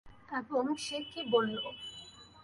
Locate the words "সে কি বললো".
0.77-1.63